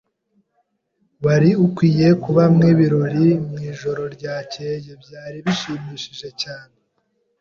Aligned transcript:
Wari 1.25 1.51
ukwiye 1.65 2.07
kuba 2.23 2.43
mwibirori 2.55 3.27
mwijoro 3.49 4.03
ryakeye. 4.15 4.91
Byari 5.03 5.37
bishimishije 5.45 6.29
cyane. 6.41 6.73